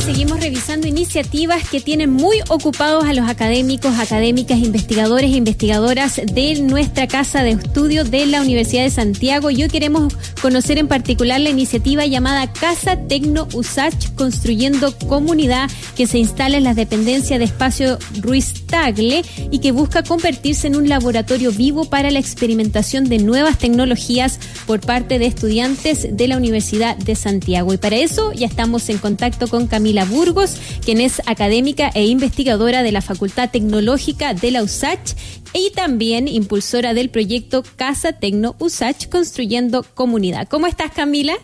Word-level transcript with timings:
seguimos 0.00 0.40
revisando 0.40 0.86
iniciativas 0.86 1.68
que 1.68 1.80
tienen 1.80 2.10
muy 2.10 2.38
ocupados 2.48 3.04
a 3.04 3.12
los 3.12 3.28
académicos, 3.28 3.98
académicas, 3.98 4.58
investigadores 4.58 5.30
e 5.30 5.36
investigadoras 5.36 6.20
de 6.32 6.62
nuestra 6.62 7.06
casa 7.06 7.42
de 7.42 7.50
estudio 7.50 8.04
de 8.04 8.24
la 8.26 8.40
Universidad 8.40 8.84
de 8.84 8.90
Santiago. 8.90 9.50
Y 9.50 9.62
hoy 9.62 9.68
queremos 9.68 10.14
conocer 10.40 10.78
en 10.78 10.88
particular 10.88 11.40
la 11.40 11.50
iniciativa 11.50 12.06
llamada 12.06 12.50
Casa 12.52 12.96
Tecno 12.96 13.46
Usach 13.52 14.14
Construyendo 14.14 14.96
Comunidad, 15.06 15.70
que 15.96 16.06
se 16.06 16.18
instala 16.18 16.56
en 16.56 16.64
las 16.64 16.76
dependencias 16.76 17.38
de 17.38 17.44
espacio 17.44 17.98
Ruiz 18.20 18.66
Tagle 18.66 19.22
y 19.50 19.58
que 19.58 19.72
busca 19.72 20.02
convertirse 20.02 20.66
en 20.66 20.76
un 20.76 20.88
laboratorio 20.88 21.52
vivo 21.52 21.84
para 21.84 22.10
la 22.10 22.20
experimentación 22.20 23.04
de 23.08 23.18
nuevas 23.18 23.58
tecnologías 23.58 24.38
por 24.66 24.80
parte 24.80 25.18
de 25.18 25.26
estudiantes 25.26 26.16
de 26.16 26.28
la 26.28 26.36
Universidad 26.36 26.96
de 26.96 27.14
Santiago. 27.14 27.74
Y 27.74 27.76
para 27.76 27.96
eso 27.96 28.32
ya 28.32 28.46
estamos 28.46 28.88
en 28.88 28.98
contacto 28.98 29.48
con 29.48 29.66
Camila 29.66 29.89
Burgos, 30.08 30.56
quien 30.84 31.00
es 31.00 31.20
académica 31.26 31.90
e 31.94 32.06
investigadora 32.06 32.82
de 32.82 32.92
la 32.92 33.02
Facultad 33.02 33.50
Tecnológica 33.50 34.34
de 34.34 34.50
la 34.50 34.62
USACH 34.62 35.14
y 35.52 35.72
también 35.72 36.28
impulsora 36.28 36.94
del 36.94 37.10
proyecto 37.10 37.62
Casa 37.76 38.12
Tecno 38.12 38.56
USACH 38.58 39.08
Construyendo 39.08 39.82
Comunidad. 39.94 40.48
¿Cómo 40.48 40.66
estás, 40.66 40.92
Camila? 40.92 41.34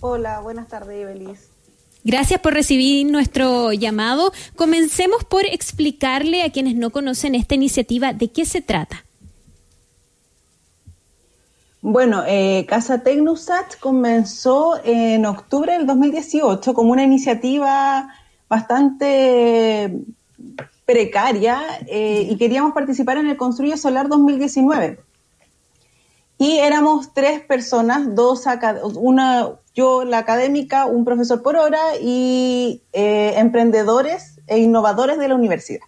Hola, 0.00 0.40
buenas 0.40 0.68
tardes, 0.68 1.02
Evelis. 1.02 1.48
Gracias 2.04 2.38
por 2.40 2.52
recibir 2.52 3.06
nuestro 3.06 3.72
llamado. 3.72 4.32
Comencemos 4.56 5.24
por 5.24 5.46
explicarle 5.46 6.42
a 6.42 6.52
quienes 6.52 6.74
no 6.76 6.90
conocen 6.90 7.34
esta 7.34 7.54
iniciativa 7.54 8.12
de 8.12 8.30
qué 8.30 8.44
se 8.44 8.60
trata. 8.60 9.03
Bueno, 11.86 12.22
eh, 12.26 12.64
Casa 12.66 13.02
Tecnusat 13.02 13.78
comenzó 13.78 14.80
en 14.84 15.26
octubre 15.26 15.74
del 15.74 15.86
2018 15.86 16.72
como 16.72 16.92
una 16.92 17.02
iniciativa 17.02 18.08
bastante 18.48 19.94
precaria 20.86 21.60
eh, 21.86 22.26
y 22.30 22.38
queríamos 22.38 22.72
participar 22.72 23.18
en 23.18 23.26
el 23.26 23.36
Construye 23.36 23.76
Solar 23.76 24.08
2019. 24.08 24.98
Y 26.38 26.56
éramos 26.56 27.12
tres 27.12 27.42
personas, 27.42 28.14
dos 28.14 28.44
una, 28.94 29.50
yo 29.74 30.06
la 30.06 30.16
académica, 30.16 30.86
un 30.86 31.04
profesor 31.04 31.42
por 31.42 31.56
hora 31.56 31.98
y 32.00 32.80
eh, 32.94 33.34
emprendedores 33.36 34.40
e 34.46 34.56
innovadores 34.58 35.18
de 35.18 35.28
la 35.28 35.34
universidad. 35.34 35.82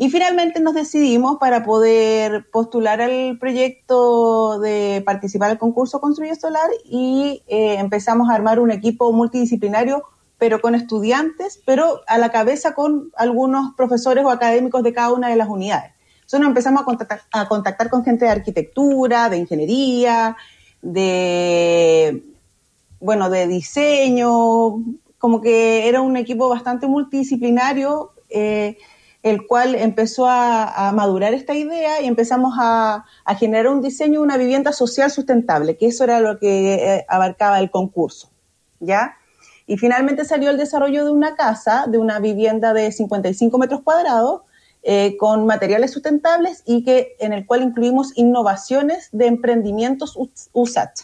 Y 0.00 0.10
finalmente 0.10 0.60
nos 0.60 0.74
decidimos 0.74 1.38
para 1.38 1.64
poder 1.64 2.48
postular 2.52 3.00
al 3.00 3.36
proyecto 3.40 4.60
de 4.60 5.02
participar 5.04 5.50
al 5.50 5.58
concurso 5.58 6.00
Construye 6.00 6.36
Solar 6.36 6.70
y 6.84 7.42
eh, 7.48 7.74
empezamos 7.80 8.30
a 8.30 8.34
armar 8.34 8.60
un 8.60 8.70
equipo 8.70 9.12
multidisciplinario, 9.12 10.04
pero 10.38 10.60
con 10.60 10.76
estudiantes, 10.76 11.60
pero 11.66 12.02
a 12.06 12.16
la 12.18 12.30
cabeza 12.30 12.76
con 12.76 13.10
algunos 13.16 13.74
profesores 13.74 14.24
o 14.24 14.30
académicos 14.30 14.84
de 14.84 14.92
cada 14.92 15.12
una 15.12 15.30
de 15.30 15.36
las 15.36 15.48
unidades. 15.48 15.90
Entonces 16.18 16.40
nos 16.40 16.48
empezamos 16.50 16.82
a 16.82 16.84
contactar, 16.84 17.20
a 17.32 17.48
contactar 17.48 17.90
con 17.90 18.04
gente 18.04 18.24
de 18.24 18.30
arquitectura, 18.30 19.28
de 19.28 19.38
ingeniería, 19.38 20.36
de, 20.80 22.22
bueno, 23.00 23.30
de 23.30 23.48
diseño, 23.48 24.76
como 25.18 25.40
que 25.40 25.88
era 25.88 26.02
un 26.02 26.16
equipo 26.16 26.48
bastante 26.48 26.86
multidisciplinario. 26.86 28.12
Eh, 28.30 28.78
el 29.22 29.46
cual 29.46 29.74
empezó 29.74 30.26
a, 30.28 30.92
madurar 30.94 31.34
esta 31.34 31.54
idea 31.54 32.00
y 32.00 32.06
empezamos 32.06 32.54
a, 32.58 33.04
generar 33.38 33.68
un 33.68 33.82
diseño 33.82 34.20
de 34.20 34.24
una 34.24 34.36
vivienda 34.36 34.72
social 34.72 35.10
sustentable, 35.10 35.76
que 35.76 35.86
eso 35.86 36.04
era 36.04 36.20
lo 36.20 36.38
que 36.38 36.74
eh, 36.74 37.06
abarcaba 37.08 37.58
el 37.60 37.70
concurso, 37.70 38.30
¿ya? 38.80 39.16
Y 39.66 39.76
finalmente 39.76 40.24
salió 40.24 40.50
el 40.50 40.56
desarrollo 40.56 41.04
de 41.04 41.10
una 41.10 41.34
casa, 41.36 41.86
de 41.88 41.98
una 41.98 42.20
vivienda 42.20 42.72
de 42.72 42.90
55 42.90 43.58
metros 43.58 43.82
cuadrados, 43.82 44.42
eh, 44.82 45.16
con 45.18 45.44
materiales 45.44 45.90
sustentables 45.90 46.62
y 46.64 46.84
que 46.84 47.16
en 47.18 47.32
el 47.32 47.44
cual 47.44 47.62
incluimos 47.62 48.16
innovaciones 48.16 49.08
de 49.12 49.26
emprendimientos 49.26 50.16
USAT, 50.52 51.00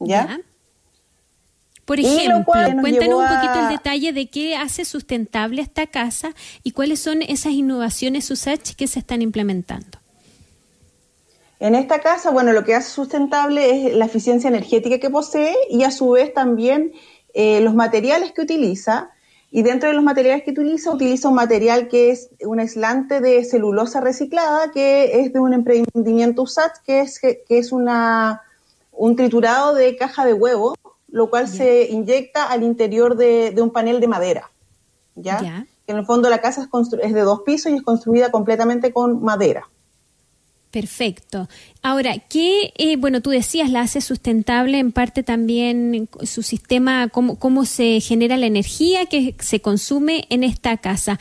¿ya? 0.00 0.40
Por 1.90 1.98
ejemplo, 1.98 2.44
cuéntanos 2.44 3.18
un 3.18 3.26
poquito 3.26 3.62
el 3.62 3.68
detalle 3.68 4.12
de 4.12 4.30
qué 4.30 4.54
hace 4.54 4.84
sustentable 4.84 5.60
esta 5.60 5.88
casa 5.88 6.30
y 6.62 6.70
cuáles 6.70 7.00
son 7.00 7.20
esas 7.20 7.50
innovaciones 7.50 8.30
USACH 8.30 8.76
que 8.76 8.86
se 8.86 9.00
están 9.00 9.22
implementando. 9.22 9.98
En 11.58 11.74
esta 11.74 11.98
casa, 11.98 12.30
bueno, 12.30 12.52
lo 12.52 12.62
que 12.62 12.76
hace 12.76 12.90
sustentable 12.90 13.88
es 13.88 13.94
la 13.96 14.04
eficiencia 14.04 14.46
energética 14.46 15.00
que 15.00 15.10
posee 15.10 15.52
y 15.68 15.82
a 15.82 15.90
su 15.90 16.10
vez 16.10 16.32
también 16.32 16.92
eh, 17.34 17.60
los 17.60 17.74
materiales 17.74 18.30
que 18.30 18.42
utiliza. 18.42 19.10
Y 19.50 19.62
dentro 19.62 19.88
de 19.88 19.96
los 19.96 20.04
materiales 20.04 20.44
que 20.44 20.52
utiliza, 20.52 20.92
utiliza 20.92 21.28
un 21.28 21.34
material 21.34 21.88
que 21.88 22.12
es 22.12 22.30
un 22.42 22.60
aislante 22.60 23.20
de 23.20 23.42
celulosa 23.42 24.00
reciclada, 24.00 24.70
que 24.70 25.22
es 25.22 25.32
de 25.32 25.40
un 25.40 25.54
emprendimiento 25.54 26.42
USAT, 26.42 26.70
que 26.86 27.00
es, 27.00 27.18
que, 27.18 27.42
es 27.48 27.72
una, 27.72 28.42
un 28.92 29.16
triturado 29.16 29.74
de 29.74 29.96
caja 29.96 30.24
de 30.24 30.34
huevo, 30.34 30.76
lo 31.10 31.30
cual 31.30 31.48
se 31.48 31.88
inyecta 31.90 32.44
al 32.50 32.62
interior 32.62 33.16
de, 33.16 33.54
un 33.58 33.70
panel 33.70 34.00
de 34.00 34.08
madera. 34.08 34.50
¿ya? 35.14 35.66
Que 35.86 35.92
en 35.92 35.98
el 35.98 36.06
fondo 36.06 36.30
la 36.30 36.40
casa 36.40 36.62
es, 36.62 36.92
es 37.02 37.14
de 37.14 37.20
dos 37.22 37.42
pisos 37.42 37.72
y 37.72 37.76
es 37.76 37.82
construida 37.82 38.30
completamente 38.30 38.92
con 38.92 39.22
madera. 39.22 39.68
Perfecto. 40.70 41.48
Ahora, 41.82 42.16
¿qué, 42.18 42.72
eh, 42.76 42.96
bueno, 42.96 43.20
tú 43.20 43.30
decías, 43.30 43.70
la 43.70 43.80
hace 43.80 44.00
sustentable 44.00 44.78
en 44.78 44.92
parte 44.92 45.24
también 45.24 46.08
su 46.22 46.42
sistema, 46.42 47.08
cómo, 47.08 47.40
cómo 47.40 47.64
se 47.64 48.00
genera 48.00 48.36
la 48.36 48.46
energía 48.46 49.06
que 49.06 49.34
se 49.40 49.60
consume 49.60 50.26
en 50.30 50.44
esta 50.44 50.76
casa. 50.76 51.18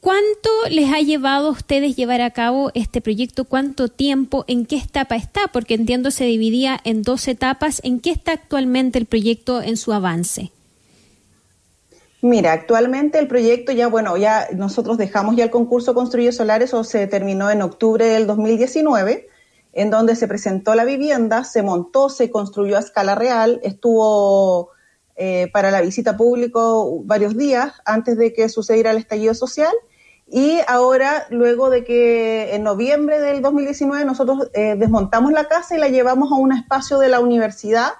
¿Cuánto 0.00 0.50
les 0.70 0.92
ha 0.92 1.00
llevado 1.00 1.48
a 1.48 1.50
ustedes 1.50 1.96
llevar 1.96 2.20
a 2.20 2.30
cabo 2.30 2.70
este 2.74 3.00
proyecto? 3.00 3.44
¿Cuánto 3.44 3.88
tiempo? 3.88 4.44
¿En 4.46 4.66
qué 4.66 4.76
etapa 4.76 5.16
está? 5.16 5.48
Porque 5.52 5.74
entiendo 5.74 6.10
se 6.10 6.24
dividía 6.24 6.78
en 6.84 7.02
dos 7.02 7.26
etapas. 7.28 7.80
¿En 7.82 8.00
qué 8.00 8.10
está 8.10 8.32
actualmente 8.32 8.98
el 8.98 9.06
proyecto 9.06 9.62
en 9.62 9.76
su 9.76 9.92
avance? 9.92 10.52
Mira, 12.22 12.52
actualmente 12.52 13.18
el 13.18 13.28
proyecto 13.28 13.72
ya, 13.72 13.88
bueno, 13.88 14.16
ya 14.16 14.48
nosotros 14.54 14.96
dejamos 14.96 15.36
ya 15.36 15.44
el 15.44 15.50
concurso 15.50 15.94
Construye 15.94 16.32
Solares 16.32 16.72
o 16.74 16.82
se 16.82 17.06
terminó 17.06 17.50
en 17.50 17.62
octubre 17.62 18.06
del 18.06 18.26
2019, 18.26 19.28
en 19.72 19.90
donde 19.90 20.16
se 20.16 20.26
presentó 20.26 20.74
la 20.74 20.84
vivienda, 20.84 21.44
se 21.44 21.62
montó, 21.62 22.08
se 22.08 22.30
construyó 22.30 22.76
a 22.76 22.80
escala 22.80 23.14
real, 23.14 23.60
estuvo 23.62 24.70
eh, 25.16 25.48
para 25.52 25.70
la 25.70 25.80
visita 25.80 26.16
público 26.16 27.02
varios 27.04 27.36
días 27.36 27.72
antes 27.84 28.16
de 28.16 28.32
que 28.32 28.48
sucediera 28.48 28.90
el 28.90 28.98
estallido 28.98 29.34
social 29.34 29.72
y 30.28 30.58
ahora, 30.66 31.26
luego 31.30 31.70
de 31.70 31.84
que 31.84 32.54
en 32.54 32.64
noviembre 32.64 33.20
del 33.20 33.42
2019 33.42 34.04
nosotros 34.04 34.50
eh, 34.54 34.74
desmontamos 34.76 35.32
la 35.32 35.46
casa 35.46 35.76
y 35.76 35.80
la 35.80 35.88
llevamos 35.88 36.32
a 36.32 36.34
un 36.34 36.52
espacio 36.52 36.98
de 36.98 37.08
la 37.08 37.20
universidad 37.20 37.92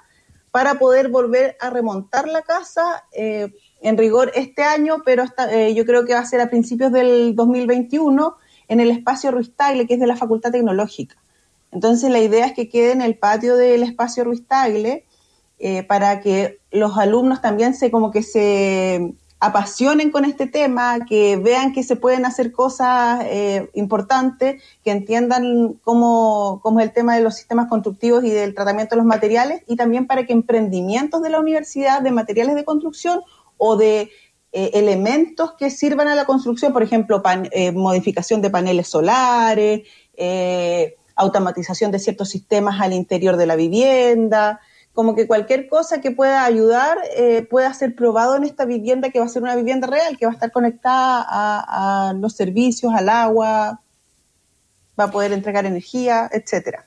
para 0.51 0.79
poder 0.79 1.09
volver 1.09 1.57
a 1.61 1.71
remontar 1.71 2.27
la 2.27 2.43
casa 2.43 3.05
eh, 3.13 3.53
en 3.81 3.97
rigor 3.97 4.33
este 4.35 4.65
año, 4.65 5.03
pero 5.05 5.23
hasta, 5.23 5.55
eh, 5.55 5.75
yo 5.75 5.85
creo 5.87 6.05
que 6.05 6.15
va 6.15 6.21
a 6.21 6.27
ser 6.27 6.41
a 6.41 6.51
principios 6.51 6.91
del 6.91 7.37
2021 7.37 8.37
en 8.69 8.81
el 8.81 8.91
espacio 8.91 9.31
Ruiz 9.31 9.55
Tagle, 9.55 9.87
que 9.87 9.95
es 9.95 10.01
de 10.01 10.09
la 10.09 10.17
Facultad 10.17 10.51
Tecnológica. 10.51 11.17
Entonces 11.71 12.11
la 12.11 12.19
idea 12.19 12.47
es 12.47 12.55
que 12.55 12.69
quede 12.69 12.91
en 12.91 13.03
el 13.03 13.17
patio 13.17 13.57
del 13.57 13.85
espacio 13.85 14.25
Ruiz 14.25 14.45
Tagle 14.49 15.05
para 15.89 16.21
que 16.21 16.61
los 16.71 16.99
alumnos 16.99 17.41
también 17.41 17.75
se 17.75 17.91
como 17.91 18.11
que 18.11 18.23
se 18.23 19.15
apasionen 19.39 20.11
con 20.11 20.25
este 20.25 20.47
tema, 20.47 21.05
que 21.07 21.37
vean 21.37 21.73
que 21.73 21.83
se 21.83 21.97
pueden 21.97 22.25
hacer 22.25 22.53
cosas 22.53 23.21
eh, 23.25 23.69
importantes, 23.75 24.63
que 24.83 24.91
entiendan 24.91 25.75
cómo, 25.85 26.61
cómo, 26.63 26.81
es 26.81 26.87
el 26.87 26.93
tema 26.93 27.15
de 27.15 27.23
los 27.23 27.37
sistemas 27.37 27.69
constructivos 27.69 28.25
y 28.25 28.31
del 28.31 28.55
tratamiento 28.55 28.95
de 28.95 28.99
los 28.99 29.07
materiales, 29.07 29.63
y 29.67 29.77
también 29.77 30.07
para 30.07 30.25
que 30.25 30.33
emprendimientos 30.33 31.23
de 31.23 31.31
la 31.31 31.39
universidad 31.39 32.01
de 32.01 32.13
materiales 32.13 32.55
de 32.55 32.65
construcción 32.65 33.21
o 33.59 33.77
de 33.77 34.11
eh, 34.53 34.71
elementos 34.73 35.53
que 35.53 35.69
sirvan 35.69 36.09
a 36.09 36.15
la 36.15 36.25
construcción, 36.25 36.73
por 36.73 36.83
ejemplo, 36.83 37.23
eh, 37.53 37.73
modificación 37.73 38.41
de 38.41 38.51
paneles 38.51 38.89
solares, 38.89 39.83
automatización 41.15 41.91
de 41.91 41.99
ciertos 41.99 42.31
sistemas 42.31 42.81
al 42.81 42.95
interior 42.95 43.37
de 43.37 43.47
la 43.47 43.57
vivienda, 43.57 44.61
como 44.97 45.15
que 45.15 45.27
cualquier 45.27 45.69
cosa 45.69 46.01
que 46.01 46.11
pueda 46.11 46.47
ayudar 46.47 46.97
eh, 47.15 47.47
pueda 47.51 47.73
ser 47.75 47.95
probado 47.95 48.35
en 48.35 48.45
esta 48.45 48.65
vivienda 48.65 49.11
que 49.11 49.19
va 49.19 49.27
a 49.27 49.29
ser 49.29 49.43
una 49.43 49.55
vivienda 49.55 49.87
real, 49.87 50.17
que 50.17 50.25
va 50.25 50.33
a 50.33 50.35
estar 50.35 50.51
conectada 50.51 51.23
a, 51.29 52.15
los 52.15 52.33
servicios, 52.33 52.95
al 52.95 53.11
agua, 53.11 53.83
va 54.99 55.05
a 55.05 55.11
poder 55.11 55.33
entregar 55.33 55.67
energía, 55.67 56.31
etcétera. 56.33 56.87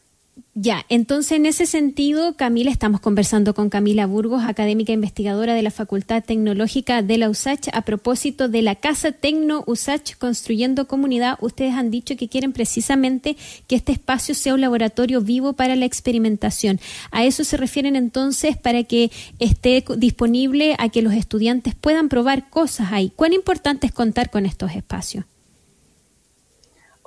Ya, 0.53 0.85
entonces 0.89 1.33
en 1.33 1.45
ese 1.45 1.65
sentido, 1.65 2.35
Camila, 2.35 2.69
estamos 2.69 2.99
conversando 2.99 3.53
con 3.53 3.69
Camila 3.69 4.05
Burgos, 4.05 4.43
académica 4.43 4.91
investigadora 4.91 5.53
de 5.53 5.61
la 5.61 5.71
Facultad 5.71 6.23
Tecnológica 6.23 7.01
de 7.01 7.17
la 7.17 7.29
USACH, 7.29 7.69
a 7.73 7.83
propósito 7.83 8.49
de 8.49 8.61
la 8.61 8.75
Casa 8.75 9.11
Tecno 9.11 9.63
USACH 9.67 10.17
Construyendo 10.17 10.87
Comunidad. 10.87 11.37
Ustedes 11.41 11.73
han 11.75 11.91
dicho 11.91 12.17
que 12.17 12.27
quieren 12.27 12.51
precisamente 12.51 13.37
que 13.67 13.75
este 13.75 13.93
espacio 13.93 14.35
sea 14.35 14.53
un 14.53 14.61
laboratorio 14.61 15.21
vivo 15.21 15.53
para 15.53 15.75
la 15.75 15.85
experimentación. 15.85 16.79
A 17.11 17.23
eso 17.25 17.43
se 17.43 17.57
refieren 17.57 17.95
entonces 17.95 18.57
para 18.57 18.83
que 18.83 19.11
esté 19.39 19.83
disponible 19.97 20.75
a 20.77 20.89
que 20.89 21.01
los 21.01 21.13
estudiantes 21.13 21.75
puedan 21.75 22.09
probar 22.09 22.49
cosas 22.49 22.91
ahí. 22.91 23.11
¿Cuán 23.15 23.33
importante 23.33 23.87
es 23.87 23.93
contar 23.93 24.29
con 24.29 24.45
estos 24.45 24.75
espacios? 24.75 25.25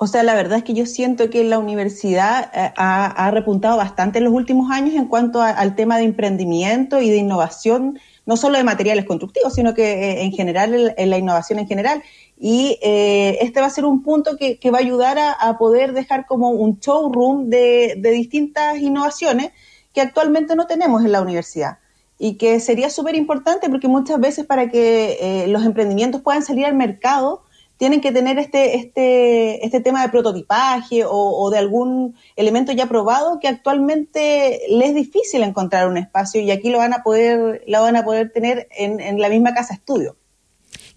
O 0.03 0.07
sea, 0.07 0.21
la 0.21 0.35
verdad 0.35 0.57
es 0.57 0.63
que 0.65 0.73
yo 0.73 0.85
siento 0.85 1.29
que 1.29 1.45
la 1.45 1.59
universidad 1.59 2.51
eh, 2.53 2.73
ha, 2.75 3.31
repuntado 3.31 3.77
bastante 3.77 4.17
en 4.17 4.25
los 4.25 4.33
últimos 4.33 4.69
años 4.69 4.95
en 4.95 5.05
cuanto 5.05 5.41
al 5.41 5.75
tema 5.75 5.97
de 5.97 6.03
emprendimiento 6.03 6.99
y 6.99 7.09
de 7.09 7.15
innovación, 7.15 7.97
no 8.25 8.35
solo 8.35 8.57
de 8.57 8.65
materiales 8.65 9.05
constructivos, 9.05 9.53
sino 9.53 9.73
que 9.73 9.93
eh, 9.93 10.23
en 10.23 10.33
general, 10.33 10.93
en 10.97 11.09
la 11.09 11.17
innovación 11.17 11.59
en 11.59 11.67
general. 11.67 12.03
Y 12.37 12.77
eh, 12.81 13.37
este 13.39 13.61
va 13.61 13.67
a 13.67 13.69
ser 13.69 13.85
un 13.85 14.03
punto 14.03 14.35
que, 14.35 14.59
va 14.71 14.79
a 14.79 14.81
ayudar 14.81 15.17
a, 15.17 15.57
poder 15.57 15.93
dejar 15.93 16.25
como 16.25 16.49
un 16.49 16.81
showroom 16.81 17.49
de, 17.49 17.97
distintas 18.03 18.79
innovaciones 18.79 19.51
que 19.93 20.01
actualmente 20.01 20.57
no 20.57 20.67
tenemos 20.67 21.05
en 21.05 21.13
la 21.13 21.21
universidad 21.21 21.77
y 22.19 22.33
que 22.35 22.59
sería 22.59 22.89
súper 22.89 23.15
importante 23.15 23.69
porque 23.69 23.87
muchas 23.87 24.19
veces 24.19 24.45
para 24.45 24.69
que 24.69 25.45
los 25.47 25.63
emprendimientos 25.63 26.21
puedan 26.21 26.43
salir 26.43 26.65
al 26.65 26.75
mercado, 26.75 27.42
tienen 27.77 28.01
que 28.01 28.11
tener 28.11 28.39
este, 28.39 28.75
este, 28.75 29.65
este 29.65 29.81
tema 29.81 30.01
de 30.01 30.09
prototipaje 30.09 31.03
o, 31.05 31.49
de 31.49 31.57
algún 31.57 32.15
elemento 32.35 32.71
ya 32.71 32.87
probado 32.87 33.39
que 33.39 33.47
actualmente 33.47 34.61
les 34.69 34.89
es 34.89 34.95
difícil 34.95 35.43
encontrar 35.43 35.87
un 35.87 35.97
espacio 35.97 36.41
y 36.41 36.51
aquí 36.51 36.69
lo 36.69 36.77
van 36.77 36.93
a 36.93 37.03
poder, 37.03 37.63
lo 37.67 37.81
van 37.81 37.95
a 37.95 38.03
poder 38.03 38.31
tener 38.31 38.67
en, 38.71 38.99
en 38.99 39.19
la 39.19 39.29
misma 39.29 39.53
casa 39.53 39.73
estudio. 39.73 40.15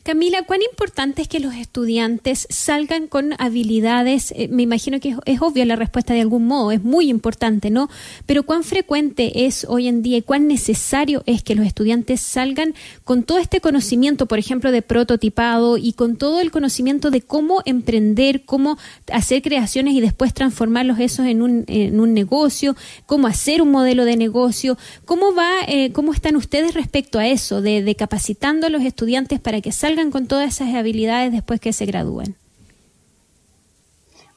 Camila, 0.06 0.44
¿cuán 0.44 0.62
importante 0.62 1.23
es 1.23 1.26
que 1.26 1.41
los 1.41 1.56
estudiantes 1.56 2.47
salgan 2.49 3.08
con 3.08 3.32
habilidades? 3.38 4.32
Eh, 4.37 4.47
me 4.47 4.62
imagino 4.62 5.00
que 5.00 5.17
es, 5.25 5.43
obvia 5.43 5.67
la 5.67 5.75
respuesta 5.75 6.14
de 6.14 6.20
algún 6.20 6.47
modo, 6.47 6.70
es 6.70 6.81
muy 6.85 7.08
importante, 7.11 7.70
¿no? 7.70 7.91
Pero 8.25 8.44
¿cuán 8.44 8.62
frecuente 8.62 9.47
es 9.47 9.67
hoy 9.69 9.88
en 9.88 10.03
día 10.03 10.19
y 10.19 10.23
cuán 10.23 10.47
necesario 10.47 11.25
es 11.26 11.43
que 11.43 11.56
los 11.56 11.67
estudiantes 11.67 12.20
salgan 12.20 12.73
con 13.03 13.25
todo 13.25 13.38
este 13.38 13.61
conocimiento, 13.61 14.26
por 14.26 14.38
ejemplo, 14.38 14.70
de 14.70 14.81
prototipado 14.81 15.76
y 15.76 15.93
con 15.94 16.14
todo 16.14 16.38
el 16.38 16.52
conocimiento 16.52 17.11
de 17.11 17.23
cómo 17.23 17.62
emprender, 17.64 18.44
cómo 18.44 18.79
hacer 19.12 19.43
creaciones 19.43 19.94
y 19.94 20.00
después 20.00 20.32
transformarlos 20.32 21.00
esos 21.00 21.26
en 21.26 21.43
un, 21.43 21.64
en 21.67 21.99
un 21.99 22.14
negocio, 22.14 22.76
cómo 23.06 23.26
hacer 23.26 23.61
un 23.61 23.73
modelo 23.73 24.05
de 24.05 24.17
negocio? 24.17 24.79
¿Cómo 25.05 25.35
va, 25.35 25.50
eh, 25.67 25.91
cómo 25.91 26.12
están 26.12 26.37
ustedes 26.37 26.75
respecto 26.75 27.19
a 27.19 27.26
eso, 27.26 27.61
de, 27.61 27.82
de 27.82 27.97
capacitando 27.97 28.69
a 28.69 28.70
los 28.70 28.82
estudiantes 28.82 29.41
para 29.41 29.61
que 29.61 29.73
salgan 29.73 29.96
con 30.11 30.27
todas 30.27 30.49
esas 30.49 30.75
habilidades 30.75 31.33
después 31.33 31.61
que 31.61 31.73
se 31.73 31.87
gradúen? 31.87 32.37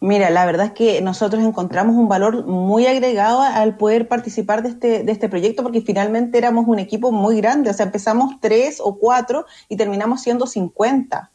Mira, 0.01 0.29
la 0.29 0.45
verdad 0.45 0.67
es 0.67 0.71
que 0.71 1.01
nosotros 1.01 1.43
encontramos 1.43 1.97
un 1.97 2.07
valor 2.07 2.45
muy 2.45 2.85
agregado 2.85 3.41
al 3.41 3.75
poder 3.75 4.07
participar 4.07 4.63
de 4.63 4.69
este, 4.69 5.03
de 5.03 5.11
este 5.11 5.27
proyecto 5.27 5.61
porque 5.61 5.81
finalmente 5.81 6.37
éramos 6.37 6.67
un 6.67 6.79
equipo 6.79 7.11
muy 7.11 7.35
grande, 7.37 7.69
o 7.69 7.73
sea, 7.73 7.85
empezamos 7.85 8.35
tres 8.39 8.79
o 8.81 8.97
cuatro 8.97 9.45
y 9.67 9.75
terminamos 9.75 10.21
siendo 10.21 10.47
50, 10.47 11.31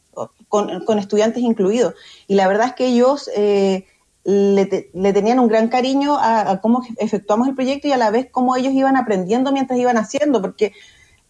con, 0.49 0.97
estudiantes 0.97 1.43
incluidos. 1.43 1.93
Y 2.27 2.33
la 2.33 2.47
verdad 2.47 2.69
es 2.69 2.73
que 2.73 2.87
ellos 2.87 3.29
eh, 3.35 3.85
le, 4.23 4.65
tenían 5.13 5.39
un 5.39 5.47
gran 5.47 5.67
cariño 5.67 6.17
a, 6.17 6.49
a, 6.49 6.59
cómo 6.59 6.81
efectuamos 6.97 7.47
el 7.47 7.53
proyecto 7.53 7.87
y 7.87 7.91
a 7.91 7.97
la 7.97 8.09
vez 8.09 8.29
cómo 8.31 8.55
ellos 8.55 8.73
iban 8.73 8.97
aprendiendo 8.97 9.51
mientras 9.51 9.79
iban 9.79 9.97
haciendo, 9.97 10.41
porque 10.41 10.73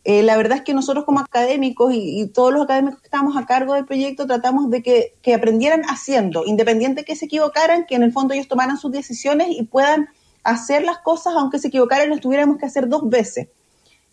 eh, 0.07 0.21
la 0.21 0.37
verdad 0.37 0.59
es 0.59 0.63
que 0.63 0.75
nosotros 0.75 1.03
como 1.03 1.19
académicos 1.19 1.91
y, 1.91 2.27
todos 2.27 2.53
los 2.53 2.61
académicos 2.61 3.01
que 3.01 3.07
estamos 3.07 3.35
a 3.37 3.47
cargo 3.47 3.73
del 3.73 3.85
proyecto 3.85 4.27
tratamos 4.27 4.69
de 4.69 4.83
que, 4.83 5.33
aprendieran 5.33 5.81
haciendo, 5.89 6.45
independiente 6.45 7.03
que 7.03 7.15
se 7.15 7.25
equivocaran, 7.25 7.87
que 7.87 7.95
en 7.95 8.03
el 8.03 8.13
fondo 8.13 8.35
ellos 8.35 8.47
tomaran 8.47 8.77
sus 8.77 8.91
decisiones 8.91 9.47
y 9.49 9.63
puedan 9.63 10.07
hacer 10.43 10.83
las 10.83 10.99
cosas 10.99 11.33
aunque 11.35 11.57
se 11.57 11.69
equivocaran 11.69 12.11
las 12.11 12.21
tuviéramos 12.21 12.57
que 12.57 12.67
hacer 12.67 12.87
dos 12.87 13.09
veces. 13.09 13.47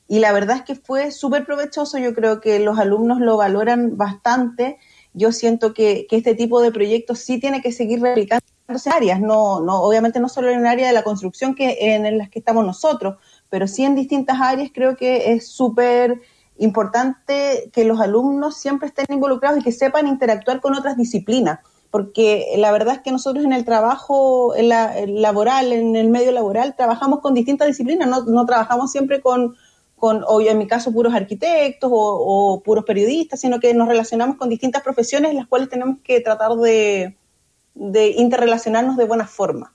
Y 0.08 0.20
la 0.20 0.32
verdad 0.32 0.56
es 0.56 0.62
que 0.62 0.76
fue 0.76 1.10
súper 1.10 1.44
provechoso, 1.44 1.98
yo 1.98 2.14
creo 2.14 2.40
que 2.40 2.58
los 2.58 2.78
alumnos 2.78 3.20
lo 3.20 3.36
valoran 3.36 3.98
bastante. 3.98 4.78
Yo 5.12 5.30
siento 5.30 5.74
que, 5.74 6.06
este 6.10 6.34
tipo 6.34 6.62
de 6.62 6.72
proyectos 6.72 7.18
sí 7.18 7.38
tiene 7.38 7.60
que 7.60 7.70
seguir 7.70 8.00
replicándose 8.00 8.48
en 8.66 8.92
áreas, 8.94 9.20
no, 9.20 9.60
no, 9.60 9.82
obviamente 9.82 10.20
no 10.20 10.30
solo 10.30 10.48
en 10.48 10.60
el 10.60 10.66
área 10.66 10.86
de 10.86 10.94
la 10.94 11.02
construcción 11.02 11.54
que 11.54 11.76
en 11.80 12.16
las 12.16 12.30
que 12.30 12.38
estamos 12.38 12.64
nosotros, 12.64 13.16
pero 13.52 13.68
sí 13.68 13.84
en 13.84 13.94
distintas 13.94 14.40
áreas 14.40 14.70
creo 14.72 14.96
que 14.96 15.34
es 15.34 15.46
súper 15.46 16.22
importante 16.56 17.70
que 17.70 17.84
los 17.84 18.00
alumnos 18.00 18.56
siempre 18.56 18.88
estén 18.88 19.04
involucrados 19.10 19.60
y 19.60 19.62
que 19.62 19.72
sepan 19.72 20.06
interactuar 20.06 20.62
con 20.62 20.74
otras 20.74 20.96
disciplinas, 20.96 21.58
porque 21.90 22.46
la 22.56 22.72
verdad 22.72 22.94
es 22.94 23.00
que 23.02 23.12
nosotros 23.12 23.44
en 23.44 23.52
el 23.52 23.66
trabajo 23.66 24.56
en 24.56 24.70
la, 24.70 24.94
laboral, 25.06 25.70
en 25.74 25.96
el 25.96 26.08
medio 26.08 26.32
laboral, 26.32 26.74
trabajamos 26.76 27.20
con 27.20 27.34
distintas 27.34 27.68
disciplinas, 27.68 28.08
no, 28.26 28.46
trabajamos 28.46 28.90
siempre 28.90 29.20
con, 29.20 29.54
con, 29.96 30.24
o 30.26 30.40
en 30.40 30.56
mi 30.56 30.66
caso, 30.66 30.90
puros 30.90 31.12
arquitectos 31.12 31.90
o, 31.92 32.62
puros 32.64 32.86
periodistas, 32.86 33.38
sino 33.38 33.60
que 33.60 33.74
nos 33.74 33.86
relacionamos 33.86 34.38
con 34.38 34.48
distintas 34.48 34.82
profesiones 34.82 35.32
en 35.32 35.36
las 35.36 35.46
cuales 35.46 35.68
tenemos 35.68 35.98
que 36.02 36.20
tratar 36.20 36.52
de, 36.52 37.18
de 37.74 38.12
interrelacionarnos 38.12 38.96
de 38.96 39.04
buena 39.04 39.26
forma. 39.26 39.74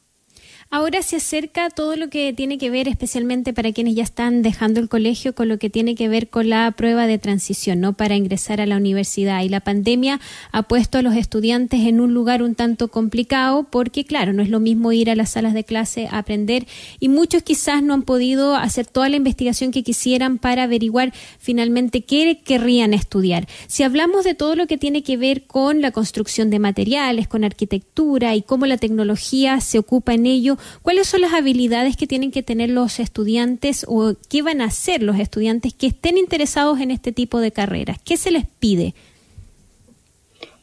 Ahora 0.70 1.02
se 1.02 1.16
acerca 1.16 1.70
todo 1.70 1.96
lo 1.96 2.10
que 2.10 2.34
tiene 2.34 2.58
que 2.58 2.70
ver, 2.70 2.90
especialmente 2.90 3.54
para 3.54 3.72
quienes 3.72 3.96
ya 3.96 4.04
están 4.04 4.42
dejando 4.42 4.82
el 4.82 4.90
colegio, 4.90 5.34
con 5.34 5.48
lo 5.48 5.60
que 5.60 5.70
tiene 5.70 5.96
que 5.96 6.10
ver 6.10 6.28
con 6.28 6.50
la 6.50 6.70
prueba 6.72 7.08
de 7.08 7.18
transición, 7.18 7.80
¿no? 7.80 7.94
Para 7.94 8.18
ingresar 8.18 8.60
a 8.60 8.66
la 8.66 8.76
universidad. 8.76 9.44
Y 9.44 9.50
la 9.50 9.62
pandemia 9.62 10.20
ha 10.52 10.64
puesto 10.64 10.98
a 10.98 11.02
los 11.02 11.16
estudiantes 11.16 11.88
en 11.88 12.02
un 12.02 12.14
lugar 12.14 12.44
un 12.44 12.54
tanto 12.54 12.90
complicado, 12.90 13.64
porque, 13.64 14.04
claro, 14.04 14.34
no 14.34 14.44
es 14.44 14.50
lo 14.50 14.60
mismo 14.60 14.92
ir 14.92 15.10
a 15.10 15.16
las 15.16 15.32
salas 15.32 15.54
de 15.54 15.64
clase 15.64 16.08
a 16.12 16.18
aprender, 16.18 16.68
y 17.00 17.08
muchos 17.08 17.44
quizás 17.44 17.82
no 17.82 17.94
han 17.94 18.04
podido 18.04 18.56
hacer 18.56 18.88
toda 18.88 19.08
la 19.08 19.16
investigación 19.16 19.72
que 19.72 19.84
quisieran 19.84 20.38
para 20.38 20.64
averiguar 20.64 21.14
finalmente 21.40 22.02
qué 22.02 22.42
querrían 22.44 22.94
estudiar. 22.94 23.48
Si 23.68 23.84
hablamos 23.84 24.26
de 24.26 24.36
todo 24.36 24.58
lo 24.58 24.68
que 24.68 24.78
tiene 24.78 25.02
que 25.02 25.16
ver 25.16 25.44
con 25.44 25.80
la 25.80 25.92
construcción 25.92 26.50
de 26.50 26.60
materiales, 26.60 27.30
con 27.30 27.46
arquitectura 27.46 28.36
y 28.36 28.42
cómo 28.42 28.66
la 28.66 28.78
tecnología 28.78 29.62
se 29.62 29.80
ocupa 29.80 30.14
en 30.14 30.26
ello, 30.26 30.57
¿cuáles 30.82 31.08
son 31.08 31.22
las 31.22 31.34
habilidades 31.34 31.96
que 31.98 32.08
tienen 32.08 32.32
que 32.32 32.44
tener 32.44 32.70
los 32.70 33.00
estudiantes 33.00 33.86
o 33.88 34.14
qué 34.30 34.42
van 34.42 34.62
a 34.62 34.66
hacer 34.66 35.04
los 35.04 35.20
estudiantes 35.20 35.74
que 35.74 35.88
estén 35.88 36.18
interesados 36.18 36.80
en 36.80 36.92
este 36.92 37.12
tipo 37.12 37.40
de 37.40 37.52
carreras? 37.52 37.98
¿Qué 38.04 38.18
se 38.18 38.32
les 38.32 38.46
pide? 38.46 38.94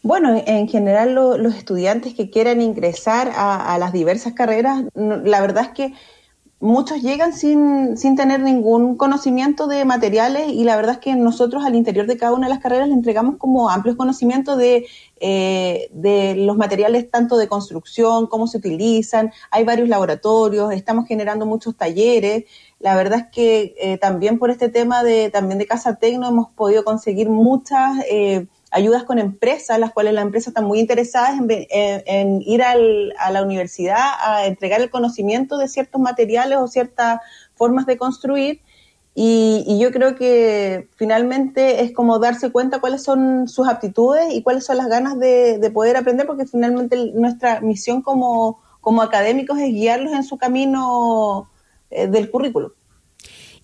Bueno, 0.05 0.43
en 0.47 0.69
general 0.69 1.15
los 1.15 1.55
estudiantes 1.55 2.13
que 2.13 2.29
quieran 2.29 2.61
ingresar 2.61 3.33
a, 3.35 3.79
las 3.79 3.93
diversas 3.95 4.35
carreras, 4.35 4.85
la 4.95 5.41
verdad 5.41 5.65
es 5.65 5.71
que 5.71 5.95
muchos 6.65 7.03
llegan 7.03 7.35
sin, 7.35 7.99
sin 7.99 8.17
tener 8.17 8.41
ningún 8.41 8.97
conocimiento 8.97 9.67
de 9.67 9.85
materiales 9.85 10.49
y 10.49 10.65
la 10.65 10.77
verdad 10.77 10.95
es 10.95 10.99
que 10.99 11.15
nosotros 11.15 11.63
al 11.63 11.75
interior 11.75 12.07
de 12.07 12.17
cada 12.17 12.33
una 12.33 12.47
de 12.47 12.55
las 12.55 12.63
carreras 12.63 12.89
le 12.89 12.95
entregamos 12.95 13.37
como 13.37 13.69
amplios 13.69 13.97
conocimientos 13.97 14.57
de, 14.57 14.87
eh, 15.21 15.91
de 15.93 16.35
los 16.37 16.57
materiales 16.57 17.11
tanto 17.11 17.37
de 17.37 17.49
construcción, 17.49 18.27
cómo 18.29 18.47
se 18.47 18.57
utilizan, 18.57 19.31
hay 19.51 19.65
varios 19.65 19.91
laboratorios, 19.91 20.73
estamos 20.73 21.07
generando 21.07 21.45
muchos 21.45 21.77
talleres. 21.77 22.45
La 22.81 22.97
verdad 22.97 23.21
es 23.21 23.27
que 23.31 23.75
eh, 23.79 23.99
también 23.99 24.39
por 24.39 24.51
este 24.51 24.71
tema 24.71 25.05
de 25.05 25.29
también 25.29 25.59
de 25.59 25.67
Casa 25.67 25.97
Tecno 25.97 26.29
hemos 26.29 26.49
podido 26.49 26.83
conseguir 26.83 27.29
muchas 27.29 27.99
eh, 28.11 28.47
ayudas 28.75 29.05
con 29.05 29.21
empresas, 29.21 29.79
las 29.79 29.93
cuales 29.93 30.15
las 30.15 30.25
empresas 30.25 30.49
están 30.49 30.65
muy 30.65 30.81
interesadas 30.81 31.39
en, 31.49 32.43
ir 32.43 32.61
a 32.63 33.31
la 33.31 33.43
universidad 33.43 34.03
a 34.21 34.47
entregar 34.47 34.81
el 34.81 34.91
conocimiento 34.91 35.59
de 35.59 35.69
ciertos 35.69 36.01
materiales 36.01 36.59
o 36.59 36.67
ciertas 36.67 37.21
formas 37.55 37.87
de 37.87 37.97
construir. 37.97 38.61
Y, 39.15 39.79
yo 39.79 39.93
creo 39.93 40.17
que 40.17 40.89
finalmente 40.97 41.83
es 41.85 41.93
como 41.93 42.19
darse 42.19 42.51
cuenta 42.51 42.81
cuáles 42.81 43.05
son 43.05 43.47
sus 43.47 43.69
aptitudes 43.69 44.35
y 44.35 44.43
cuáles 44.43 44.65
son 44.67 44.77
las 44.79 44.89
ganas 44.89 45.21
de, 45.21 45.71
poder 45.73 45.97
aprender, 45.97 46.27
porque 46.27 46.45
finalmente 46.45 47.13
nuestra 47.15 47.61
misión 47.61 48.03
como, 48.03 48.61
como 48.81 49.03
académicos 49.03 49.57
es 49.61 49.73
guiarlos 49.73 50.13
en 50.15 50.25
su 50.25 50.37
camino 50.37 51.49
eh, 51.91 52.09
del 52.09 52.29
currículum. 52.29 52.73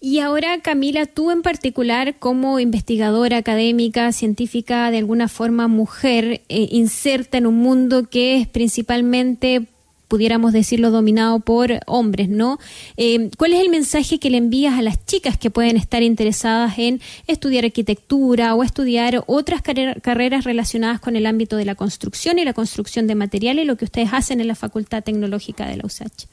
Y 0.02 0.20
ahora, 0.20 0.58
Camila, 0.62 1.04
tú 1.04 1.30
en 1.30 1.42
particular, 1.42 2.18
como 2.18 2.58
investigadora 2.58 3.36
académica, 3.36 4.12
científica, 4.12 4.90
de 4.90 4.96
alguna 4.96 5.28
forma 5.28 5.68
mujer, 5.68 6.40
eh, 6.48 6.68
inserta 6.70 7.36
en 7.36 7.46
un 7.46 7.56
mundo 7.56 8.08
que 8.08 8.36
es 8.36 8.48
principalmente 8.48 9.66
pudiéramos 10.08 10.52
decirlo, 10.52 10.90
dominado 10.90 11.38
por 11.38 11.78
hombres, 11.86 12.28
¿no? 12.28 12.58
Eh, 12.96 13.30
¿Cuál 13.38 13.52
es 13.52 13.60
el 13.60 13.68
mensaje 13.68 14.18
que 14.18 14.28
le 14.28 14.38
envías 14.38 14.76
a 14.76 14.82
las 14.82 15.06
chicas 15.06 15.38
que 15.38 15.50
pueden 15.50 15.76
estar 15.76 16.02
interesadas 16.02 16.78
en 16.78 17.00
estudiar 17.28 17.64
arquitectura 17.64 18.56
o 18.56 18.64
estudiar 18.64 19.22
otras 19.28 19.62
carreras 19.62 20.42
relacionadas 20.42 20.98
con 20.98 21.14
el 21.14 21.26
ámbito 21.26 21.56
de 21.56 21.64
la 21.64 21.76
construcción 21.76 22.40
y 22.40 22.44
la 22.44 22.54
construcción 22.54 23.06
de 23.06 23.14
materiales, 23.14 23.66
lo 23.66 23.76
que 23.76 23.84
ustedes 23.84 24.08
hacen 24.12 24.40
en 24.40 24.48
la 24.48 24.56
Facultad 24.56 25.04
Tecnológica 25.04 25.68
de 25.68 25.76
la 25.76 25.86
USACH? 25.86 26.26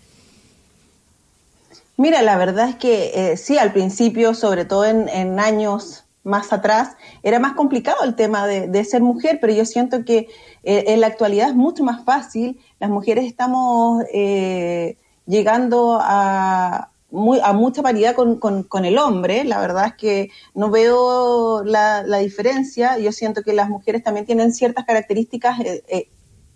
Mira, 1.98 2.22
la 2.22 2.38
verdad 2.38 2.70
es 2.70 2.75
que 2.75 3.32
eh, 3.32 3.38
sí, 3.38 3.58
al 3.58 3.74
principio, 3.74 4.36
sobre 4.36 4.66
todo 4.66 4.86
en, 4.86 5.39
años 5.39 6.06
más 6.24 6.54
atrás, 6.54 6.96
era 7.24 7.39
más 7.39 7.54
complicado 7.54 8.04
el 8.04 8.13
tema 8.16 8.46
de, 8.46 8.86
ser 8.86 9.01
mujer, 9.01 9.39
pero 9.42 9.51
yo 9.51 9.66
siento 9.66 10.06
que 10.06 10.27
eh, 10.63 10.84
en 10.88 11.01
la 11.01 11.08
actualidad 11.08 11.50
es 11.50 11.56
mucho 11.56 11.84
más 11.84 12.06
fácil. 12.06 12.60
Las 12.80 12.92
mujeres 12.92 13.25
estamos 13.25 14.04
eh, 14.13 14.98
llegando 15.25 15.98
a, 16.00 16.92
mucha 17.10 17.82
paridad 17.82 18.13
con, 18.16 18.86
el 18.86 18.98
hombre. 19.00 19.44
La 19.44 19.60
verdad 19.60 19.88
es 19.88 19.94
que 19.96 20.30
no 20.54 20.70
veo 20.70 21.63
la, 21.63 22.04
diferencia. 22.20 23.00
Yo 23.00 23.12
siento 23.12 23.42
que 23.42 23.54
las 23.54 23.70
mujeres 23.70 24.04
también 24.04 24.27
tienen 24.27 24.54
ciertas 24.54 24.86
características 24.86 25.58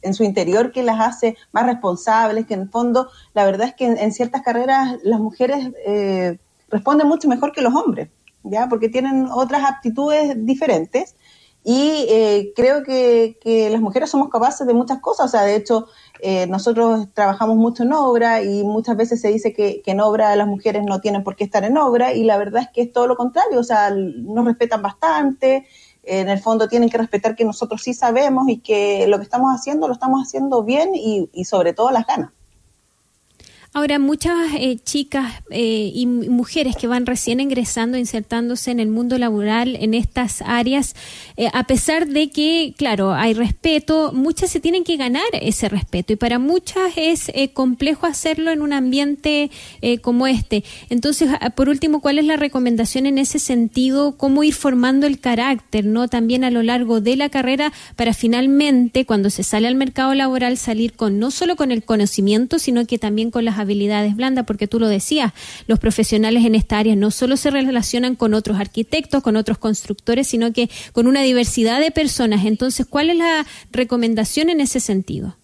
en 0.02 0.14
su 0.14 0.24
interior 0.24 0.72
que 0.72 0.84
las 0.84 1.00
hace 1.00 1.38
más 1.52 1.66
responsables, 1.66 2.46
que 2.46 2.54
en 2.54 2.62
el 2.62 2.70
fondo 2.70 3.10
la 3.34 3.46
verdad 3.46 3.68
es 3.68 3.76
que 3.76 3.86
en, 3.86 4.12
ciertas 4.12 4.42
carreras 4.42 4.98
las 5.04 5.20
mujeres 5.20 5.72
eh, 5.86 6.38
responden 6.70 7.08
mucho 7.08 7.28
mejor 7.28 7.52
que 7.52 7.62
los 7.62 7.76
hombres, 7.76 8.10
¿ya? 8.44 8.68
Porque 8.70 8.90
tienen 8.90 9.28
otras 9.32 9.64
aptitudes 9.64 10.36
diferentes 10.46 11.16
y 11.64 12.06
eh, 12.10 12.54
creo 12.56 12.84
que, 12.84 13.38
las 13.72 13.82
mujeres 13.82 14.10
somos 14.10 14.30
capaces 14.30 14.66
de 14.66 14.74
muchas 14.74 15.00
cosas, 15.00 15.28
o 15.28 15.30
sea, 15.30 15.44
de 15.44 15.56
hecho 15.56 15.88
eh, 16.20 16.48
nosotros 16.48 17.08
trabajamos 17.14 17.56
mucho 17.56 17.84
en 17.84 17.94
obra 17.94 18.42
y 18.42 18.64
muchas 18.64 18.98
veces 18.98 19.22
se 19.22 19.28
dice 19.28 19.54
que, 19.54 19.82
que, 19.84 19.92
en 19.92 20.02
obra 20.02 20.36
las 20.36 20.48
mujeres 20.48 20.84
no 20.84 21.02
tienen 21.02 21.24
por 21.24 21.36
qué 21.36 21.44
estar 21.44 21.64
en 21.64 21.78
obra 21.78 22.14
y 22.14 22.24
la 22.24 22.38
verdad 22.38 22.64
es 22.64 22.70
que 22.74 22.82
es 22.82 22.92
todo 22.92 23.06
lo 23.06 23.16
contrario, 23.16 23.60
o 23.60 23.64
sea, 23.64 23.92
nos 23.92 24.46
respetan 24.46 24.82
bastante, 24.82 25.68
en 26.04 26.30
el 26.30 26.40
fondo 26.40 26.68
tienen 26.68 26.90
que 26.90 26.98
respetar 26.98 27.36
que 27.36 27.46
nosotros 27.46 27.82
sí 27.84 27.94
sabemos 27.94 28.50
y 28.50 28.58
que 28.60 29.08
lo 29.08 29.18
que 29.18 29.24
estamos 29.24 29.54
haciendo 29.54 29.88
lo 29.88 29.94
estamos 29.94 30.22
haciendo 30.26 30.64
bien 30.64 30.92
y, 30.94 31.46
sobre 31.46 31.74
todo 31.74 31.92
las 31.92 32.08
ganas. 32.08 32.32
Ahora, 33.74 34.00
muchas 34.00 34.36
eh, 34.58 34.80
chicas 34.84 35.32
eh, 35.50 35.94
y 35.96 36.06
mujeres 36.06 36.76
que 36.76 36.88
van 36.88 37.06
recién 37.06 37.40
ingresando, 37.40 37.98
insertándose 37.98 38.70
en 38.70 38.82
el 38.82 38.90
mundo 38.90 39.18
laboral 39.18 39.78
en 39.80 39.94
estas 39.94 40.42
áreas, 40.42 40.94
eh, 41.38 41.48
a 41.54 41.64
pesar 41.68 42.10
de 42.10 42.30
que, 42.32 42.74
claro, 42.78 43.14
hay 43.14 43.34
respeto, 43.34 44.12
muchas 44.12 44.50
se 44.52 44.60
tienen 44.60 44.84
que 44.84 44.98
ganar 44.98 45.24
ese 45.32 45.70
respeto 45.70 46.12
y 46.12 46.18
para 46.18 46.38
muchas 46.38 46.92
es 46.98 47.32
complejo 47.54 48.08
hacerlo 48.08 48.52
en 48.52 48.62
un 48.62 48.74
ambiente 48.74 49.50
como 50.02 50.28
este. 50.28 50.66
Entonces, 50.90 51.30
por 51.56 51.70
último, 51.70 52.02
¿cuál 52.02 52.20
es 52.20 52.26
la 52.26 52.36
recomendación 52.36 53.06
en 53.06 53.18
ese 53.18 53.40
sentido? 53.40 54.18
¿Cómo 54.18 54.44
ir 54.44 54.54
formando 54.54 55.08
el 55.08 55.20
carácter, 55.22 55.86
no? 55.86 56.10
También 56.10 56.44
a 56.44 56.52
lo 56.52 56.62
largo 56.62 57.00
de 57.00 57.16
la 57.16 57.30
carrera 57.30 57.72
para 57.96 58.14
finalmente, 58.14 59.06
cuando 59.06 59.30
se 59.30 59.44
sale 59.44 59.70
al 59.70 59.76
mercado 59.76 60.14
laboral, 60.14 60.58
salir 60.58 60.94
con 60.94 61.20
no 61.20 61.32
solo 61.32 61.56
con 61.56 61.72
el 61.72 61.84
conocimiento, 61.84 62.60
sino 62.60 62.86
que 62.86 63.00
también 63.00 63.32
con 63.32 63.46
las 63.46 63.61
habilidades 63.62 64.16
blandas, 64.16 64.46
porque 64.46 64.68
tú 64.68 64.80
lo 64.80 64.88
decías, 64.88 65.34
los 65.68 65.80
profesionales 65.80 66.46
en 66.46 66.56
esta 66.56 66.78
área 66.78 66.96
no 66.96 67.12
solo 67.12 67.38
se 67.38 67.52
relacionan 67.52 68.16
con 68.16 68.34
otros 68.34 68.60
arquitectos, 68.60 69.24
con 69.24 69.36
otros 69.36 69.58
constructores, 69.58 70.28
sino 70.28 70.54
que 70.54 70.70
con 70.94 71.08
una 71.08 71.22
diversidad 71.22 71.80
de 71.80 71.92
personas. 71.92 72.46
Entonces, 72.46 72.86
¿cuál 72.86 73.10
es 73.10 73.18
la 73.18 73.46
recomendación 73.72 74.50
en 74.50 74.62
ese 74.62 74.80
sentido? 74.80 75.36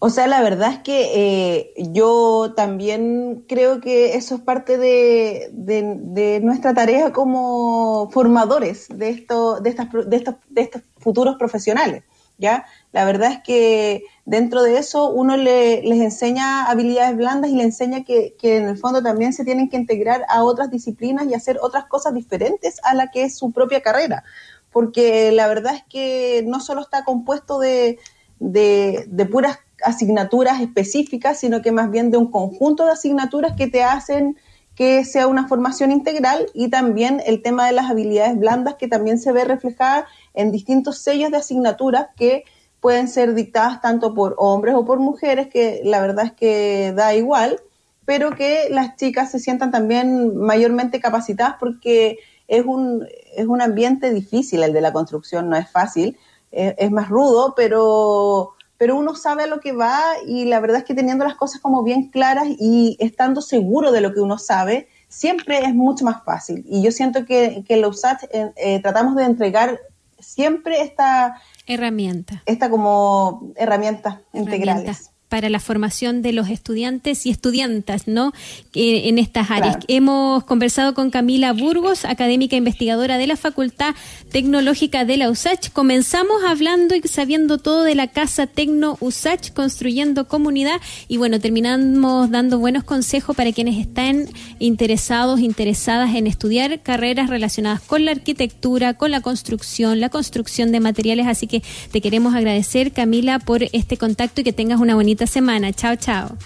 O 0.00 0.10
sea, 0.10 0.28
la 0.28 0.40
verdad 0.42 0.74
es 0.74 0.78
que 0.78 1.10
eh, 1.14 1.72
yo 1.90 2.52
también 2.54 3.44
creo 3.48 3.80
que 3.80 4.14
eso 4.14 4.36
es 4.36 4.40
parte 4.40 4.78
de, 4.78 5.48
de, 5.52 6.40
nuestra 6.40 6.72
tarea 6.72 7.12
como 7.12 8.08
formadores 8.12 8.86
de, 8.88 9.10
esto, 9.10 9.58
de, 9.58 9.70
estas, 9.70 9.88
de, 9.90 10.16
estos, 10.16 10.36
de 10.50 10.62
estos 10.62 10.82
futuros 10.98 11.36
profesionales. 11.36 12.04
¿Ya? 12.38 12.66
La 12.92 13.04
verdad 13.04 13.32
es 13.32 13.42
que 13.42 14.04
dentro 14.24 14.62
de 14.62 14.78
eso 14.78 15.10
uno 15.10 15.36
le, 15.36 15.82
les 15.82 16.00
enseña 16.00 16.70
habilidades 16.70 17.16
blandas 17.16 17.50
y 17.50 17.56
le 17.56 17.64
enseña 17.64 18.04
que, 18.04 18.34
en 18.42 18.68
el 18.68 18.78
fondo 18.78 19.02
también 19.02 19.32
se 19.32 19.44
tienen 19.44 19.68
que 19.68 19.76
integrar 19.76 20.24
a 20.28 20.44
otras 20.44 20.70
disciplinas 20.70 21.26
y 21.26 21.34
hacer 21.34 21.58
otras 21.60 21.86
cosas 21.86 22.14
diferentes 22.14 22.80
a 22.84 22.94
la 22.94 23.10
que 23.10 23.24
es 23.24 23.36
su 23.36 23.52
propia 23.52 23.82
carrera. 23.82 24.24
Porque 24.70 25.32
la 25.32 25.48
verdad 25.48 25.74
es 25.74 25.82
que 25.88 26.44
no 26.46 26.60
solo 26.60 26.82
está 26.82 27.04
compuesto 27.04 27.58
de, 27.58 27.98
de 28.38 29.26
puras 29.30 29.58
asignaturas 29.82 30.60
específicas, 30.60 31.38
sino 31.38 31.62
que 31.62 31.72
más 31.72 31.90
bien 31.90 32.10
de 32.10 32.18
un 32.18 32.30
conjunto 32.30 32.84
de 32.84 32.92
asignaturas 32.92 33.54
que 33.56 33.68
te 33.68 33.82
hacen 33.82 34.36
que 34.78 35.04
sea 35.04 35.26
una 35.26 35.48
formación 35.48 35.90
integral 35.90 36.46
y 36.54 36.70
también 36.70 37.20
el 37.26 37.42
tema 37.42 37.66
de 37.66 37.72
las 37.72 37.90
habilidades 37.90 38.38
blandas 38.38 38.76
que 38.76 38.86
también 38.86 39.18
se 39.18 39.32
ve 39.32 39.44
reflejada 39.44 40.06
en 40.34 40.52
distintos 40.52 40.98
sellos 40.98 41.32
de 41.32 41.38
asignaturas 41.38 42.10
que 42.16 42.44
pueden 42.78 43.08
ser 43.08 43.34
dictadas 43.34 43.80
tanto 43.80 44.14
por 44.14 44.36
hombres 44.38 44.76
o 44.76 44.84
por 44.84 45.00
mujeres, 45.00 45.48
que 45.48 45.80
la 45.82 46.00
verdad 46.00 46.26
es 46.26 46.32
que 46.32 46.92
da 46.94 47.12
igual, 47.16 47.58
pero 48.04 48.36
que 48.36 48.68
las 48.70 48.94
chicas 48.94 49.32
se 49.32 49.40
sientan 49.40 49.72
también 49.72 50.36
mayormente 50.36 51.00
capacitadas 51.00 51.56
porque 51.58 52.18
es 52.46 52.64
un, 52.64 53.04
es 53.34 53.46
un 53.48 53.60
ambiente 53.60 54.12
difícil 54.12 54.62
el 54.62 54.72
de 54.72 54.80
la 54.80 54.92
construcción, 54.92 55.50
no 55.50 55.56
es 55.56 55.68
fácil, 55.68 56.16
es, 56.52 56.90
más 56.92 57.08
rudo, 57.08 57.54
pero, 57.56 58.54
pero 58.78 58.96
uno 58.96 59.14
sabe 59.14 59.42
a 59.42 59.46
lo 59.46 59.60
que 59.60 59.72
va 59.72 60.00
y 60.26 60.44
la 60.44 60.60
verdad 60.60 60.78
es 60.78 60.84
que 60.84 60.94
teniendo 60.94 61.24
las 61.24 61.34
cosas 61.34 61.60
como 61.60 61.82
bien 61.82 62.08
claras 62.08 62.46
y 62.48 62.96
estando 63.00 63.42
seguro 63.42 63.92
de 63.92 64.00
lo 64.00 64.14
que 64.14 64.20
uno 64.20 64.38
sabe, 64.38 64.88
siempre 65.08 65.64
es 65.64 65.74
mucho 65.74 66.04
más 66.04 66.24
fácil. 66.24 66.64
Y 66.66 66.82
yo 66.82 66.92
siento 66.92 67.26
que, 67.26 67.64
que 67.66 67.74
en 67.74 67.80
la 67.82 67.88
USAT 67.88 68.22
eh, 68.32 68.52
eh, 68.56 68.80
tratamos 68.80 69.16
de 69.16 69.24
entregar 69.24 69.80
siempre 70.18 70.80
esta 70.80 71.40
herramienta. 71.66 72.42
Esta 72.46 72.70
como 72.70 73.52
herramientas 73.56 74.18
integrales 74.32 75.10
para 75.28 75.48
la 75.50 75.60
formación 75.60 76.22
de 76.22 76.32
los 76.32 76.48
estudiantes 76.48 77.26
y 77.26 77.30
estudiantas 77.30 78.08
¿no? 78.08 78.32
en 78.74 79.18
estas 79.18 79.50
áreas. 79.50 79.76
Hemos 79.88 80.44
conversado 80.44 80.94
con 80.94 81.10
Camila 81.10 81.52
Burgos, 81.52 82.04
académica 82.04 82.56
investigadora 82.56 83.18
de 83.18 83.26
la 83.26 83.36
Facultad 83.36 83.94
Tecnológica 84.30 85.04
de 85.04 85.16
la 85.16 85.30
USACH. 85.30 85.70
Comenzamos 85.72 86.42
hablando 86.46 86.94
y 86.94 87.02
sabiendo 87.02 87.58
todo 87.58 87.82
de 87.82 87.94
la 87.94 88.08
Casa 88.08 88.46
Tecno 88.46 88.96
USACH, 89.00 89.52
construyendo 89.52 90.28
comunidad 90.28 90.80
y 91.08 91.16
bueno, 91.16 91.40
terminamos 91.40 92.30
dando 92.30 92.58
buenos 92.58 92.84
consejos 92.84 93.36
para 93.36 93.52
quienes 93.52 93.78
están 93.78 94.26
interesados, 94.58 95.40
interesadas 95.40 96.14
en 96.14 96.26
estudiar 96.26 96.80
carreras 96.82 97.30
relacionadas 97.30 97.80
con 97.80 98.04
la 98.04 98.12
arquitectura, 98.12 98.94
con 98.94 99.10
la 99.10 99.20
construcción, 99.20 100.00
la 100.00 100.08
construcción 100.08 100.72
de 100.72 100.80
materiales. 100.80 101.26
Así 101.26 101.46
que 101.46 101.62
te 101.90 102.00
queremos 102.00 102.34
agradecer, 102.34 102.92
Camila, 102.92 103.38
por 103.38 103.62
este 103.72 103.96
contacto 103.96 104.40
y 104.40 104.44
que 104.44 104.52
tengas 104.52 104.80
una 104.80 104.96
bonita 105.18 105.26
semana. 105.26 105.72
Chao, 105.72 105.96
chao. 105.96 106.36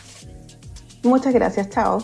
Muchas 1.02 1.34
gracias, 1.34 1.68
chao. 1.68 2.00